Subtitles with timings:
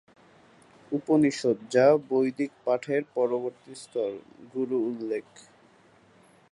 [0.91, 4.11] উপনিষদ, যা বৈদিক পাঠের পরবর্তী স্তর,
[4.53, 5.25] গুরু উল্লেখ।